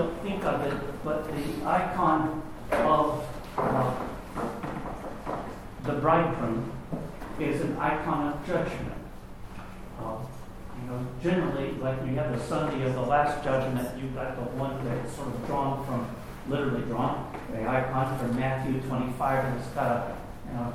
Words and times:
don't 0.00 0.22
think 0.22 0.44
of 0.44 0.62
it, 0.62 1.04
but 1.04 1.24
the 1.26 1.66
icon 1.66 2.42
of 2.72 3.26
uh, 3.58 3.94
the 5.84 5.92
bridegroom 5.92 6.72
is 7.38 7.60
an 7.60 7.76
icon 7.76 8.32
of 8.32 8.46
judgment. 8.46 8.94
Uh, 10.00 10.16
you 10.80 10.90
know, 10.90 11.06
generally, 11.22 11.72
like 11.72 11.98
you 12.06 12.14
have 12.14 12.32
the 12.32 12.42
Sunday 12.42 12.86
of 12.86 12.94
the 12.94 13.02
Last 13.02 13.44
Judgment, 13.44 13.86
you've 14.00 14.14
got 14.14 14.36
the 14.36 14.42
one 14.56 14.82
that's 14.86 15.14
sort 15.14 15.28
of 15.28 15.46
drawn 15.46 15.84
from, 15.84 16.08
literally 16.48 16.82
drawn, 16.86 17.30
the 17.52 17.68
icon 17.68 18.18
from 18.18 18.34
Matthew 18.36 18.80
25, 18.80 19.44
and 19.44 19.60
it's 19.60 19.68
got 19.68 19.92
a, 19.92 20.16
you 20.48 20.54
know, 20.54 20.72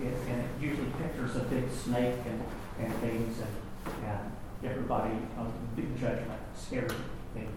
it, 0.00 0.16
and 0.30 0.40
it 0.40 0.48
usually 0.58 0.88
pictures 1.02 1.36
a 1.36 1.40
big 1.40 1.70
snake 1.70 2.16
and, 2.26 2.42
and 2.80 2.94
things, 3.00 3.38
and, 3.40 4.04
and 4.06 4.32
everybody, 4.64 5.12
um, 5.38 5.52
big 5.76 6.00
judgment, 6.00 6.40
scary 6.56 6.88
thing. 7.34 7.48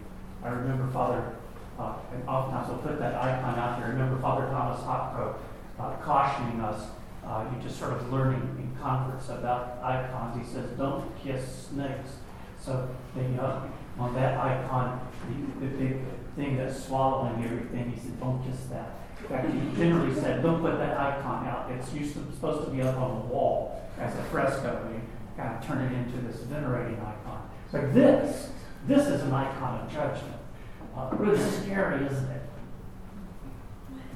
I 0.44 0.50
remember 0.50 0.92
Father, 0.92 1.36
uh, 1.80 1.96
and 2.14 2.28
oftentimes 2.28 2.70
I'll 2.70 2.78
put 2.80 3.00
that 3.00 3.16
icon 3.16 3.58
out 3.60 3.80
there. 3.80 3.88
I 3.88 3.92
remember 3.92 4.20
Father 4.22 4.48
Thomas 4.48 4.80
Hopko 4.82 5.36
uh, 5.80 5.96
cautioning 6.04 6.62
us. 6.62 6.90
Uh, 7.26 7.46
you 7.54 7.62
just 7.62 7.78
sort 7.78 7.92
of 7.92 8.12
learning 8.12 8.42
in 8.58 8.82
conference 8.82 9.28
about 9.30 9.80
icons. 9.84 10.48
He 10.48 10.54
says, 10.54 10.70
don't 10.78 11.12
kiss 11.22 11.68
snakes. 11.70 12.12
So 12.60 12.90
the, 13.16 13.42
uh, 13.42 13.68
on 14.00 14.14
that 14.16 14.38
icon, 14.40 15.06
the, 15.60 15.66
the 15.66 15.76
big 15.76 15.98
thing 16.36 16.58
that's 16.58 16.86
swallowing 16.86 17.44
everything, 17.44 17.92
he 17.92 18.00
said, 18.00 18.20
don't 18.20 18.42
kiss 18.50 18.66
that. 18.70 19.00
In 19.20 19.28
fact, 19.28 19.52
he 19.52 19.78
generally 19.78 20.16
said, 20.16 20.42
don't 20.42 20.62
put 20.62 20.78
that 20.78 20.98
icon 20.98 21.48
out. 21.48 21.70
It's 21.72 21.92
used 21.94 22.14
to, 22.14 22.20
supposed 22.34 22.66
to 22.66 22.72
be 22.72 22.82
up 22.82 22.98
on 22.98 23.20
the 23.20 23.26
wall 23.26 23.82
as 24.00 24.16
a 24.16 24.24
fresco. 24.24 24.88
And 24.90 25.02
kind 25.38 25.56
of 25.56 25.66
turn 25.66 25.84
it 25.84 25.94
into 25.94 26.18
this 26.28 26.42
venerating 26.44 27.00
icon. 27.00 27.48
So 27.72 27.88
this, 27.94 28.50
this 28.86 29.08
is 29.08 29.22
an 29.22 29.34
icon 29.34 29.82
of 29.82 29.92
judgment. 29.92 30.36
Uh, 30.96 31.10
really 31.14 31.40
scary, 31.40 32.06
isn't 32.06 32.30
it? 32.30 32.42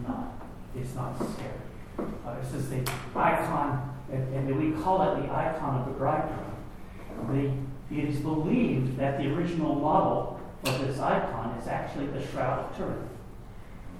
No, 0.07 0.31
it's 0.75 0.95
not 0.95 1.15
scary. 1.17 2.09
Uh, 2.25 2.39
this 2.41 2.53
is 2.53 2.69
the 2.69 2.79
icon, 3.15 3.95
and, 4.11 4.33
and, 4.33 4.57
we 4.57 4.81
call 4.81 5.01
it 5.03 5.21
the 5.21 5.31
icon 5.31 5.81
of 5.81 5.85
the 5.85 5.93
bridegroom. 5.93 7.67
The, 7.89 7.95
it 7.95 8.09
is 8.09 8.19
believed 8.19 8.97
that 8.97 9.19
the 9.19 9.31
original 9.33 9.75
model 9.75 10.39
of 10.65 10.87
this 10.87 10.99
icon 10.99 11.57
is 11.59 11.67
actually 11.67 12.07
the 12.07 12.25
Shroud 12.27 12.71
of 12.71 12.77
Turin. 12.77 13.09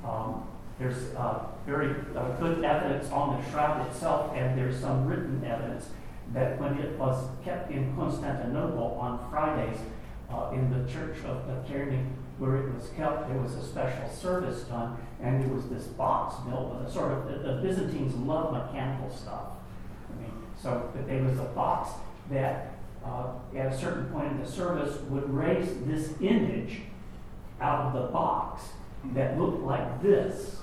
Um, 0.04 0.48
there's 0.80 1.14
uh, 1.16 1.46
very 1.66 1.94
uh, 2.16 2.30
good 2.40 2.64
evidence 2.64 3.12
on 3.12 3.40
the 3.40 3.52
shroud 3.52 3.88
itself, 3.88 4.34
and 4.36 4.58
there's 4.58 4.80
some 4.80 5.06
written 5.06 5.44
evidence 5.46 5.90
that 6.34 6.60
when 6.60 6.78
it 6.80 6.98
was 6.98 7.28
kept 7.44 7.70
in 7.72 7.96
Constantinople 7.96 8.98
on 9.00 9.20
Fridays 9.30 9.78
uh, 10.32 10.52
in 10.54 10.70
the 10.72 10.92
church 10.92 11.18
of 11.26 11.48
the 11.48 11.62
Tyranny 11.68 12.06
where 12.42 12.58
it 12.58 12.74
was 12.74 12.90
kept, 12.98 13.30
there 13.30 13.38
was 13.38 13.54
a 13.54 13.64
special 13.64 14.10
service 14.10 14.64
done, 14.64 14.98
and 15.22 15.44
there 15.44 15.54
was 15.54 15.70
this 15.70 15.84
box 15.84 16.36
built 16.50 16.74
with 16.74 16.88
a 16.88 16.92
sort 16.92 17.12
of, 17.12 17.28
the, 17.28 17.38
the 17.38 17.62
Byzantines 17.62 18.16
love 18.16 18.52
mechanical 18.52 19.16
stuff. 19.16 19.50
I 20.10 20.20
mean, 20.20 20.32
so 20.60 20.90
that 20.96 21.06
there 21.06 21.22
was 21.22 21.38
a 21.38 21.44
box 21.44 21.92
that 22.32 22.74
uh, 23.06 23.28
at 23.56 23.72
a 23.72 23.78
certain 23.78 24.06
point 24.06 24.32
in 24.32 24.40
the 24.44 24.52
service 24.52 25.00
would 25.04 25.32
raise 25.32 25.68
this 25.86 26.14
image 26.20 26.80
out 27.60 27.86
of 27.86 27.94
the 27.94 28.08
box 28.12 28.64
that 29.14 29.40
looked 29.40 29.62
like 29.62 30.02
this 30.02 30.58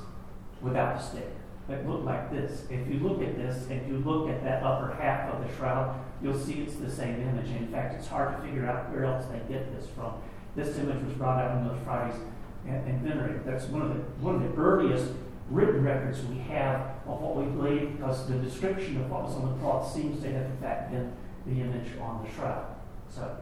without 0.61 0.99
the 0.99 1.03
stick. 1.05 1.31
That 1.69 1.87
looked 1.87 2.07
like 2.07 2.31
this. 2.31 2.65
If 2.71 2.89
you 2.89 2.99
look 3.01 3.23
at 3.23 3.37
this, 3.37 3.69
if 3.69 3.87
you 3.87 3.99
look 3.99 4.31
at 4.31 4.43
that 4.43 4.63
upper 4.63 4.95
half 4.95 5.34
of 5.34 5.47
the 5.47 5.55
shroud, 5.55 6.01
you'll 6.23 6.39
see 6.39 6.62
it's 6.62 6.77
the 6.77 6.91
same 6.91 7.21
image. 7.21 7.51
In 7.51 7.69
fact, 7.69 7.95
it's 7.95 8.09
hard 8.09 8.37
to 8.37 8.43
figure 8.43 8.65
out 8.65 8.91
where 8.91 9.05
else 9.05 9.27
they 9.27 9.39
get 9.53 9.78
this 9.78 9.87
from. 9.91 10.15
This 10.57 10.78
image 10.78 11.05
was 11.05 11.12
brought 11.15 11.39
out 11.39 11.51
on 11.51 11.69
those 11.69 11.78
Fridays 11.84 12.19
and, 12.67 12.89
and 12.89 13.03
venerated. 13.03 13.45
That's 13.45 13.67
one 13.67 13.83
of 13.83 13.89
the 13.91 14.01
one 14.25 14.37
of 14.37 14.43
the 14.43 14.57
earliest 14.57 15.12
written 15.51 15.84
records 15.84 16.25
we 16.25 16.39
have 16.39 16.81
of 17.07 17.21
what 17.21 17.37
we 17.37 17.45
believe, 17.45 17.97
because 17.97 18.27
the 18.27 18.37
description 18.37 19.01
of 19.03 19.11
what 19.11 19.25
was 19.25 19.34
on 19.34 19.53
the 19.53 19.59
cloth 19.61 19.93
seems 19.93 20.23
to 20.23 20.33
have 20.33 20.47
in 20.47 20.57
fact 20.59 20.91
been 20.91 21.12
the 21.47 21.61
image 21.61 21.89
on 22.01 22.25
the 22.25 22.31
shroud. 22.33 22.65
So 23.11 23.37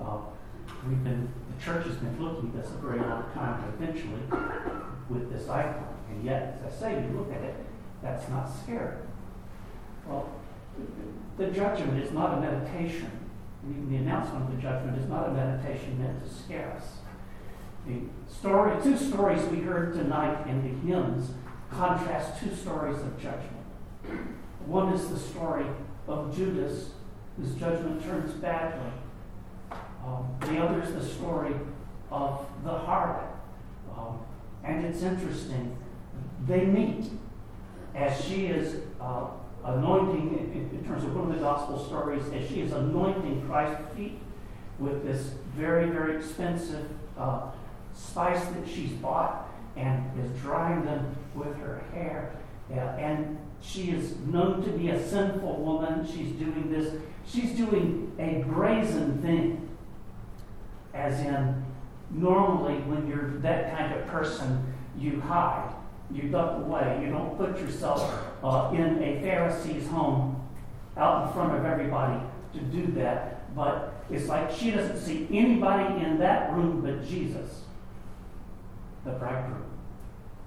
uh, 0.00 0.18
we've 0.88 1.02
been 1.04 1.28
the 1.56 1.64
church 1.64 1.86
has 1.86 1.96
been 1.96 2.20
looking 2.20 2.50
at 2.50 2.64
this 2.64 2.72
a 2.72 2.78
very 2.78 2.98
long 2.98 3.24
time 3.34 3.62
eventually 3.78 4.22
with 5.08 5.32
this 5.32 5.48
icon. 5.48 5.94
And 6.10 6.24
yet, 6.24 6.60
as 6.66 6.74
I 6.74 6.76
say, 6.80 7.04
you 7.04 7.18
look 7.18 7.32
at 7.32 7.42
it, 7.42 7.54
that's 8.02 8.28
not 8.28 8.48
scary. 8.62 8.96
Well, 10.06 10.28
the 11.36 11.48
judgment 11.48 12.02
is 12.02 12.12
not 12.12 12.38
a 12.38 12.40
meditation 12.40 13.10
the, 13.64 13.96
announcement 13.96 14.48
of 14.48 14.56
the 14.56 14.62
judgment 14.62 14.98
is 14.98 15.08
not 15.08 15.28
a 15.28 15.32
meditation 15.32 16.00
meant 16.00 16.24
to 16.24 16.32
scare 16.32 16.72
us. 16.76 16.98
The 17.86 18.00
story, 18.32 18.80
two 18.82 18.96
stories 18.96 19.42
we 19.46 19.60
heard 19.60 19.94
tonight 19.94 20.46
in 20.46 20.62
the 20.62 20.86
hymns 20.86 21.30
contrast 21.70 22.40
two 22.42 22.54
stories 22.54 22.98
of 22.98 23.20
judgment. 23.20 23.66
One 24.66 24.92
is 24.92 25.08
the 25.08 25.18
story 25.18 25.66
of 26.06 26.34
Judas, 26.34 26.90
whose 27.36 27.54
judgment 27.54 28.02
turns 28.04 28.32
badly. 28.34 28.90
Um, 30.04 30.28
the 30.40 30.58
other 30.58 30.82
is 30.82 30.92
the 30.92 31.04
story 31.04 31.54
of 32.10 32.46
the 32.64 32.70
harlot. 32.70 33.26
Um, 33.96 34.20
and 34.64 34.84
it's 34.84 35.02
interesting. 35.02 35.76
They 36.46 36.64
meet 36.64 37.10
as 37.98 38.24
she 38.24 38.46
is 38.46 38.80
uh, 39.00 39.26
anointing, 39.64 40.52
in, 40.54 40.78
in, 40.78 40.84
terms 40.86 41.04
of 41.04 41.14
one 41.14 41.30
of 41.30 41.34
the 41.34 41.40
gospel 41.40 41.84
stories, 41.84 42.22
as 42.32 42.48
she 42.48 42.60
is 42.60 42.72
anointing 42.72 43.44
Christ's 43.46 43.82
feet 43.96 44.18
with 44.78 45.04
this 45.04 45.32
very, 45.56 45.90
very 45.90 46.16
expensive 46.16 46.88
uh, 47.18 47.50
spice 47.92 48.44
that 48.44 48.68
she's 48.68 48.92
bought 48.92 49.48
and 49.76 50.04
is 50.20 50.30
drying 50.40 50.84
them 50.84 51.14
with 51.34 51.54
her 51.58 51.82
hair. 51.92 52.32
Uh, 52.70 52.74
and 52.74 53.36
she 53.60 53.90
is 53.90 54.16
known 54.26 54.62
to 54.62 54.70
be 54.70 54.90
a 54.90 55.08
sinful 55.08 55.56
woman. 55.56 56.06
She's 56.06 56.32
doing 56.32 56.70
this. 56.70 56.94
She's 57.26 57.56
doing 57.56 58.12
a 58.18 58.44
brazen 58.48 59.20
thing. 59.20 59.68
As 60.94 61.20
in, 61.20 61.64
normally 62.10 62.74
when 62.82 63.08
you're 63.08 63.38
that 63.40 63.76
kind 63.76 63.92
of 63.94 64.06
person, 64.06 64.72
you 64.96 65.20
hide. 65.20 65.72
You 66.10 66.28
duck 66.30 66.58
away. 66.58 67.00
You 67.02 67.10
don't 67.10 67.36
put 67.36 67.58
yourself 67.60 68.02
uh, 68.42 68.70
in 68.74 69.02
a 69.02 69.20
Pharisee's 69.20 69.86
home 69.88 70.48
out 70.96 71.26
in 71.26 71.32
front 71.32 71.54
of 71.54 71.64
everybody 71.64 72.20
to 72.54 72.60
do 72.60 72.86
that. 72.92 73.54
But 73.54 74.04
it's 74.10 74.28
like 74.28 74.50
she 74.50 74.70
doesn't 74.70 74.98
see 74.98 75.28
anybody 75.30 76.04
in 76.04 76.18
that 76.18 76.52
room 76.52 76.80
but 76.80 77.06
Jesus, 77.06 77.62
the 79.04 79.12
bridegroom. 79.12 79.64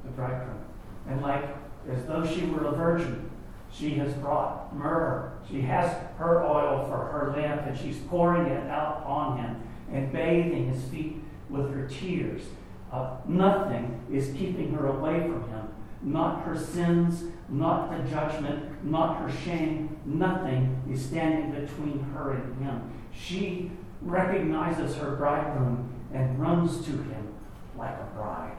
The 0.03 0.11
bridegroom. 0.11 0.59
And 1.07 1.22
like 1.22 1.45
as 1.89 2.05
though 2.05 2.25
she 2.25 2.45
were 2.45 2.66
a 2.66 2.72
virgin, 2.72 3.29
she 3.72 3.91
has 3.91 4.13
brought 4.16 4.75
myrrh. 4.75 5.31
She 5.49 5.61
has 5.61 5.91
her 6.17 6.43
oil 6.43 6.85
for 6.88 6.97
her 6.97 7.33
lamp, 7.35 7.66
and 7.66 7.78
she's 7.78 7.97
pouring 7.97 8.47
it 8.47 8.69
out 8.69 9.03
on 9.05 9.38
him 9.38 9.61
and 9.91 10.11
bathing 10.11 10.72
his 10.72 10.83
feet 10.85 11.17
with 11.49 11.73
her 11.73 11.88
tears. 11.88 12.43
Uh, 12.91 13.16
nothing 13.25 14.02
is 14.12 14.34
keeping 14.38 14.74
her 14.74 14.88
away 14.88 15.22
from 15.22 15.50
him. 15.50 15.68
Not 16.03 16.44
her 16.44 16.57
sins, 16.57 17.24
not 17.47 17.91
the 17.91 18.09
judgment, 18.09 18.84
not 18.84 19.22
her 19.22 19.31
shame. 19.31 19.97
Nothing 20.06 20.81
is 20.91 21.06
standing 21.06 21.52
between 21.52 22.03
her 22.13 22.31
and 22.31 22.62
him. 22.62 22.91
She 23.13 23.72
recognizes 24.02 24.96
her 24.97 25.16
bridegroom 25.16 25.90
and 26.13 26.40
runs 26.40 26.84
to 26.85 26.91
him 26.91 27.34
like 27.78 27.97
a 27.97 28.09
bride. 28.16 28.58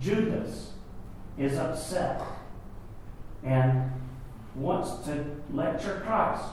Judas 0.00 0.72
is 1.36 1.58
upset 1.58 2.22
and 3.42 3.90
wants 4.54 5.04
to 5.06 5.24
lecture 5.52 6.02
Christ. 6.04 6.44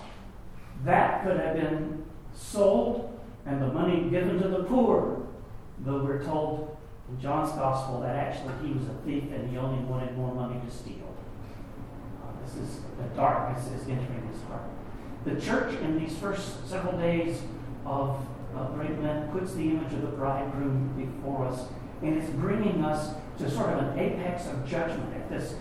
That 0.83 1.23
could 1.23 1.39
have 1.39 1.55
been 1.55 2.03
sold 2.33 3.17
and 3.45 3.61
the 3.61 3.67
money 3.67 4.09
given 4.09 4.41
to 4.41 4.47
the 4.47 4.63
poor 4.63 5.25
though 5.79 6.03
we're 6.03 6.23
told 6.23 6.77
in 7.09 7.19
John's 7.19 7.51
gospel 7.51 8.01
that 8.01 8.15
actually 8.15 8.53
he 8.67 8.73
was 8.73 8.87
a 8.87 8.93
thief 9.05 9.23
and 9.31 9.49
he 9.49 9.57
only 9.57 9.83
wanted 9.85 10.17
more 10.17 10.33
money 10.33 10.59
to 10.65 10.71
steal. 10.71 11.15
Uh, 12.23 12.31
this 12.43 12.55
is 12.55 12.79
the 12.97 13.03
darkness 13.15 13.67
is 13.67 13.87
entering 13.87 14.27
his 14.31 14.41
heart. 14.43 14.63
The 15.25 15.39
church 15.39 15.79
in 15.81 15.99
these 15.99 16.17
first 16.17 16.67
several 16.67 16.97
days 16.97 17.41
of 17.85 18.25
uh, 18.55 18.67
Great 18.69 18.99
Lent 19.01 19.31
puts 19.31 19.53
the 19.53 19.63
image 19.63 19.93
of 19.93 20.01
the 20.01 20.07
bridegroom 20.07 20.93
before 20.95 21.47
us, 21.47 21.67
and 22.01 22.17
it's 22.17 22.29
bringing 22.31 22.83
us 22.83 23.13
to 23.37 23.49
sort 23.51 23.71
of 23.71 23.79
an 23.79 23.99
apex 23.99 24.47
of 24.47 24.65
judgment 24.67 25.13
at 25.13 25.29
this 25.29 25.55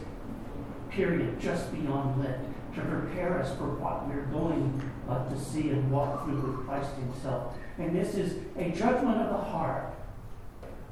period 0.90 1.40
just 1.40 1.72
beyond 1.72 2.22
Lent 2.22 2.38
to 2.74 2.80
prepare 2.80 3.40
us 3.40 3.56
for 3.56 3.74
what 3.74 4.08
we're 4.08 4.26
going 4.26 4.80
uh, 5.08 5.28
to 5.28 5.38
see 5.38 5.70
and 5.70 5.90
walk 5.90 6.24
through 6.24 6.40
with 6.40 6.66
Christ 6.66 6.94
Himself. 6.96 7.54
And 7.78 7.94
this 7.94 8.14
is 8.14 8.36
a 8.56 8.70
judgment 8.70 9.20
of 9.20 9.30
the 9.30 9.44
heart 9.44 9.94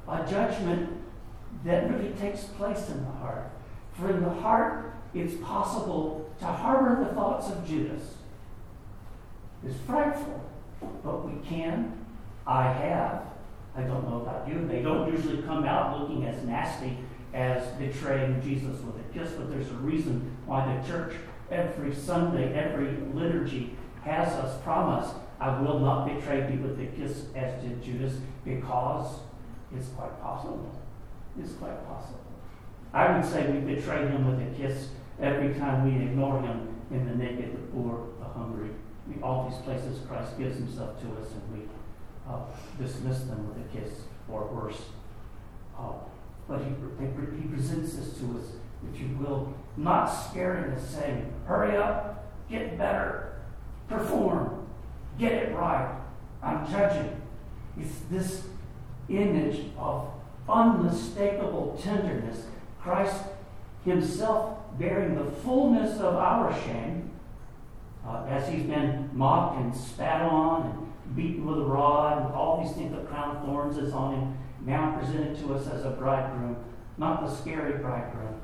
a 0.07 0.25
judgment 0.29 0.89
that 1.63 1.89
really 1.89 2.13
takes 2.13 2.43
place 2.43 2.89
in 2.89 3.03
the 3.03 3.11
heart. 3.11 3.49
For 3.93 4.09
in 4.09 4.23
the 4.23 4.29
heart, 4.29 4.93
it's 5.13 5.35
possible 5.35 6.29
to 6.39 6.45
harbor 6.45 7.03
the 7.03 7.13
thoughts 7.13 7.49
of 7.49 7.67
Judas. 7.67 8.15
It's 9.65 9.79
frightful, 9.85 10.41
but 11.03 11.25
we 11.29 11.41
can, 11.47 12.05
I 12.45 12.63
have, 12.63 13.23
I 13.75 13.81
don't 13.81 14.09
know 14.09 14.21
about 14.21 14.47
you. 14.47 14.67
They 14.67 14.81
don't 14.81 15.11
usually 15.11 15.41
come 15.43 15.63
out 15.63 15.99
looking 15.99 16.25
as 16.25 16.43
nasty 16.43 16.97
as 17.33 17.65
betraying 17.77 18.41
Jesus 18.41 18.81
with 18.81 18.95
a 18.95 19.13
kiss, 19.13 19.31
but 19.33 19.49
there's 19.49 19.69
a 19.69 19.75
reason 19.75 20.35
why 20.45 20.75
the 20.75 20.87
church 20.87 21.13
every 21.49 21.93
Sunday, 21.93 22.53
every 22.53 22.97
liturgy 23.13 23.75
has 24.03 24.27
us 24.33 24.61
promise, 24.63 25.09
I 25.39 25.59
will 25.61 25.79
not 25.79 26.07
betray 26.07 26.41
thee 26.41 26.57
with 26.57 26.79
a 26.79 26.85
kiss 26.87 27.25
as 27.35 27.61
did 27.63 27.81
Judas, 27.81 28.13
because 28.43 29.07
it's 29.75 29.89
quite 29.89 30.21
possible. 30.21 30.71
It's 31.39 31.53
quite 31.53 31.85
possible. 31.87 32.19
I 32.93 33.15
would 33.15 33.25
say 33.25 33.49
we 33.49 33.75
betray 33.75 34.07
him 34.07 34.27
with 34.27 34.47
a 34.47 34.55
kiss 34.55 34.89
every 35.19 35.53
time 35.55 35.85
we 35.85 36.05
ignore 36.05 36.41
him 36.41 36.75
in 36.91 37.07
the 37.07 37.15
naked, 37.15 37.71
poor, 37.73 38.07
the 38.19 38.25
hungry. 38.25 38.69
All 39.21 39.49
these 39.49 39.59
places 39.61 39.99
Christ 40.07 40.37
gives 40.37 40.57
himself 40.57 41.01
to 41.01 41.07
us 41.19 41.27
and 41.31 41.57
we 41.57 41.65
uh, 42.29 42.39
dismiss 42.79 43.21
them 43.21 43.47
with 43.47 43.65
a 43.65 43.77
kiss 43.77 44.01
or 44.29 44.45
worse. 44.45 44.81
Uh, 45.77 45.93
but 46.47 46.59
he, 46.59 46.69
he 47.37 47.47
presents 47.47 47.95
this 47.95 48.17
to 48.19 48.37
us, 48.37 48.45
if 48.93 48.99
you 48.99 49.17
will, 49.19 49.53
not 49.75 50.05
scaring 50.05 50.71
us, 50.71 50.87
saying, 50.89 51.33
hurry 51.45 51.75
up, 51.77 52.31
get 52.49 52.77
better, 52.77 53.41
perform, 53.87 54.67
get 55.17 55.31
it 55.31 55.55
right. 55.55 55.95
I'm 56.41 56.69
judging. 56.69 57.21
It's 57.77 57.99
this 58.11 58.43
image 59.09 59.65
of 59.77 60.09
unmistakable 60.47 61.79
tenderness. 61.81 62.45
Christ 62.81 63.23
himself 63.85 64.57
bearing 64.77 65.15
the 65.15 65.31
fullness 65.41 65.99
of 65.99 66.15
our 66.15 66.53
shame 66.63 67.11
uh, 68.07 68.25
as 68.29 68.49
he's 68.49 68.63
been 68.63 69.09
mocked 69.13 69.59
and 69.59 69.75
spat 69.75 70.21
on 70.21 70.69
and 70.69 71.15
beaten 71.15 71.45
with 71.45 71.59
a 71.59 71.65
rod 71.65 72.25
and 72.25 72.33
all 72.33 72.63
these 72.63 72.75
things, 72.75 72.91
the 72.91 73.01
crown 73.03 73.37
of 73.37 73.45
thorns 73.45 73.77
is 73.77 73.93
on 73.93 74.15
him, 74.15 74.37
now 74.65 74.97
presented 74.97 75.37
to 75.39 75.53
us 75.53 75.67
as 75.67 75.85
a 75.85 75.91
bridegroom, 75.91 76.55
not 76.97 77.25
the 77.25 77.33
scary 77.33 77.77
bridegroom, 77.79 78.35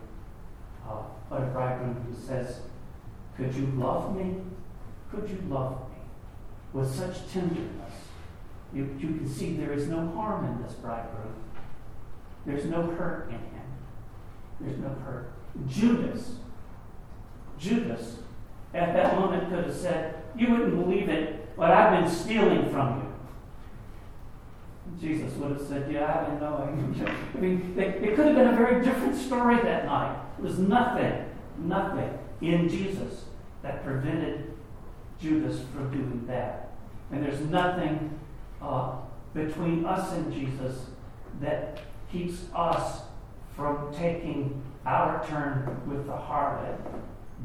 uh, 0.88 1.02
but 1.30 1.42
a 1.42 1.46
bridegroom 1.48 1.96
who 1.96 2.28
says, 2.28 2.60
Could 3.36 3.54
you 3.54 3.66
love 3.76 4.16
me? 4.16 4.38
Could 5.12 5.30
you 5.30 5.42
love 5.50 5.90
me? 5.90 5.98
With 6.74 6.94
such 6.94 7.32
tenderness. 7.32 7.94
You, 8.74 8.96
you 9.00 9.08
can 9.08 9.28
see 9.28 9.54
there 9.54 9.74
is 9.74 9.88
no 9.88 10.08
harm 10.10 10.46
in 10.46 10.62
this 10.64 10.74
bridegroom. 10.74 11.34
There's 12.46 12.66
no 12.66 12.84
hurt 12.84 13.30
in 13.30 13.36
him. 13.36 13.68
There's 14.60 14.78
no 14.78 14.90
hurt. 15.06 15.32
Judas, 15.68 16.36
Judas, 17.58 18.18
at 18.74 18.94
that 18.94 19.16
moment 19.20 19.50
could 19.50 19.66
have 19.66 19.76
said, 19.76 20.24
You 20.38 20.52
wouldn't 20.52 20.76
believe 20.76 21.10
it, 21.10 21.56
but 21.58 21.72
I've 21.72 22.04
been 22.04 22.12
stealing 22.12 22.70
from 22.72 23.00
you. 23.00 23.10
Jesus 25.00 25.34
would 25.38 25.52
have 25.52 25.68
said, 25.68 25.92
Yeah, 25.92 26.20
I've 26.20 26.28
been 26.28 26.40
knowing. 26.40 27.08
I 27.36 27.40
mean, 27.40 27.76
it 27.78 28.16
could 28.16 28.28
have 28.28 28.36
been 28.36 28.48
a 28.48 28.56
very 28.56 28.84
different 28.84 29.16
story 29.16 29.58
that 29.58 29.86
night. 29.86 30.18
There 30.38 30.46
was 30.46 30.60
nothing, 30.60 31.26
nothing 31.58 32.18
in 32.42 32.70
Jesus 32.70 33.26
that 33.62 33.84
prevented 33.84 34.54
Judas 35.20 35.60
from 35.74 35.92
doing 35.92 36.26
that. 36.28 36.72
And 37.12 37.24
there's 37.24 37.42
nothing 37.42 38.20
uh, 38.62 38.96
between 39.34 39.86
us 39.86 40.14
and 40.14 40.32
Jesus 40.34 40.86
that 41.42 41.80
keeps 42.12 42.46
us 42.54 43.02
from 43.56 43.94
taking 43.94 44.62
our 44.86 45.26
turn 45.28 45.82
with 45.88 46.06
the 46.06 46.14
harlot, 46.14 46.78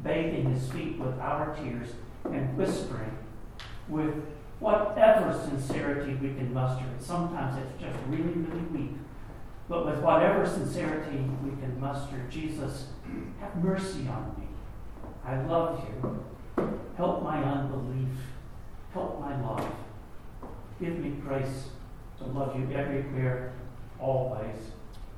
bathing 0.02 0.52
his 0.55 0.70
feet 0.70 0.99
with 0.99 1.19
our 1.19 1.55
tears, 1.56 1.88
and 2.25 2.56
whispering 2.56 3.16
with 3.88 4.14
whatever 4.61 5.38
sincerity 5.46 6.14
we 6.14 6.28
can 6.34 6.52
muster. 6.55 6.84
Sometimes 6.99 7.58
it's 7.58 7.82
just 7.82 7.99
really, 8.08 8.22
really 8.22 8.67
weak. 8.72 8.96
But 9.69 9.87
with 9.87 9.99
whatever 9.99 10.46
sincerity 10.46 11.19
we 11.43 11.50
can 11.60 11.78
muster, 11.81 12.20
Jesus, 12.31 12.88
have 13.40 13.62
mercy 13.62 14.06
on 14.08 14.34
me. 14.38 14.46
I 15.25 15.40
love 15.43 15.84
you. 15.88 16.25
Help 16.96 17.22
my 17.22 17.43
unbelief. 17.43 18.08
Help 18.93 19.20
my 19.20 19.40
love. 19.40 19.75
Give 20.80 20.98
me 20.98 21.10
grace 21.24 21.68
to 22.18 22.24
love 22.24 22.58
you 22.58 22.74
everywhere, 22.74 23.52
always, 24.00 24.56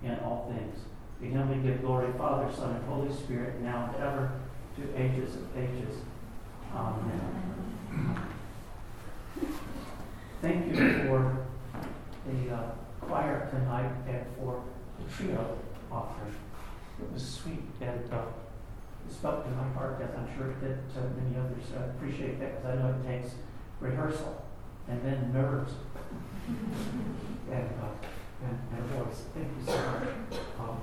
in 0.03 0.15
all 0.21 0.53
things. 0.55 0.81
To 1.21 1.27
him 1.27 1.49
we 1.49 1.69
give 1.69 1.81
glory, 1.81 2.13
Father, 2.19 2.53
Son, 2.53 2.77
and 2.77 2.85
Holy 2.85 3.13
Spirit, 3.13 3.61
now 3.63 3.91
and 3.95 4.03
ever, 4.03 4.33
to 4.77 5.01
ages 5.01 5.35
of 5.37 5.57
ages. 5.57 5.97
Amen. 6.75 8.21
Thank 10.43 10.67
you 10.69 11.05
for 11.05 11.47
the 12.27 12.55
uh, 12.55 12.71
choir 13.01 13.49
tonight 13.51 13.93
and 14.07 14.27
for 14.39 14.63
the 14.99 15.15
trio 15.15 15.57
offering. 15.91 16.35
It 17.01 17.13
was 17.13 17.27
sweet 17.27 17.63
and 17.81 18.13
uh, 18.13 18.23
it 19.09 19.13
spoke 19.13 19.45
to 19.45 19.51
my 19.51 19.69
heart, 19.73 20.03
as 20.03 20.11
I'm 20.17 20.29
sure 20.37 20.51
it 20.51 20.61
did 20.61 20.79
to 20.95 21.01
many 21.21 21.37
others. 21.37 21.65
I 21.79 21.85
appreciate 21.85 22.41
that 22.41 22.63
because 22.63 22.79
I 22.79 22.83
know 22.83 22.95
it 23.01 23.07
takes 23.07 23.35
rehearsal 23.81 24.46
and 24.89 25.03
then 25.03 25.33
nerves 25.33 25.73
and, 26.49 27.71
uh, 27.83 28.45
and, 28.45 28.59
and 28.77 28.85
voice. 28.91 29.25
Thank 29.35 29.49
you 29.59 29.67
so 29.67 29.77
much. 29.77 30.41
Um, 30.61 30.81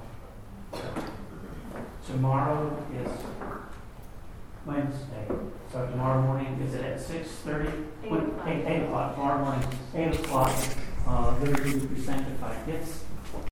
Tomorrow 2.06 2.86
is 2.94 3.12
Wednesday. 4.66 5.28
So 5.72 5.86
tomorrow 5.88 6.22
morning, 6.22 6.60
is 6.62 6.74
it 6.74 6.84
at 6.84 7.00
6.30? 7.00 7.86
Eight 8.04 8.12
o'clock. 8.12 8.48
8, 8.48 8.66
8 8.66 8.84
o'clock, 8.84 9.16
tomorrow 9.16 9.46
morning, 9.46 9.68
8 9.96 10.16
o'clock, 10.20 10.52
uh, 11.08 11.36
Liturgy 11.42 11.78
of 11.78 11.82
Presanctified. 11.84 12.68
It's 12.68 13.04